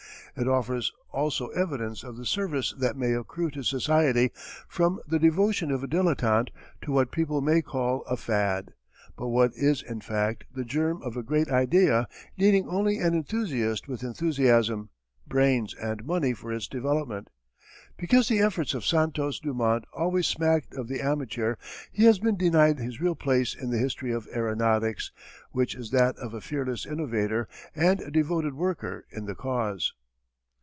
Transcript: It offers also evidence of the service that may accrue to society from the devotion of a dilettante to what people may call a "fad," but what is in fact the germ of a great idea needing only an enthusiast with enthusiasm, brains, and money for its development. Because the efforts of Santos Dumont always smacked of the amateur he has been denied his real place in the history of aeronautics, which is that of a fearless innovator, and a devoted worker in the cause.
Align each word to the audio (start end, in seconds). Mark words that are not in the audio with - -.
It 0.33 0.47
offers 0.47 0.93
also 1.11 1.47
evidence 1.49 2.03
of 2.03 2.15
the 2.15 2.25
service 2.25 2.73
that 2.79 2.95
may 2.95 3.11
accrue 3.11 3.51
to 3.51 3.63
society 3.65 4.31
from 4.65 5.01
the 5.05 5.19
devotion 5.19 5.71
of 5.71 5.83
a 5.83 5.89
dilettante 5.89 6.51
to 6.83 6.93
what 6.93 7.11
people 7.11 7.41
may 7.41 7.61
call 7.61 8.03
a 8.09 8.15
"fad," 8.15 8.71
but 9.17 9.27
what 9.27 9.51
is 9.55 9.83
in 9.83 9.99
fact 9.99 10.45
the 10.55 10.63
germ 10.63 11.01
of 11.03 11.17
a 11.17 11.21
great 11.21 11.49
idea 11.51 12.07
needing 12.37 12.65
only 12.69 12.97
an 12.99 13.13
enthusiast 13.13 13.89
with 13.89 14.03
enthusiasm, 14.03 14.89
brains, 15.27 15.73
and 15.73 16.05
money 16.05 16.31
for 16.31 16.53
its 16.53 16.69
development. 16.69 17.29
Because 17.97 18.29
the 18.29 18.39
efforts 18.39 18.73
of 18.73 18.85
Santos 18.85 19.37
Dumont 19.41 19.83
always 19.91 20.27
smacked 20.27 20.73
of 20.75 20.87
the 20.87 21.01
amateur 21.01 21.55
he 21.91 22.05
has 22.05 22.19
been 22.19 22.37
denied 22.37 22.79
his 22.79 23.01
real 23.01 23.15
place 23.15 23.53
in 23.53 23.69
the 23.69 23.77
history 23.79 24.13
of 24.13 24.29
aeronautics, 24.33 25.11
which 25.51 25.75
is 25.75 25.91
that 25.91 26.15
of 26.15 26.33
a 26.33 26.39
fearless 26.39 26.85
innovator, 26.85 27.49
and 27.75 27.99
a 27.99 28.09
devoted 28.09 28.53
worker 28.53 29.05
in 29.11 29.25
the 29.25 29.35
cause. 29.35 29.91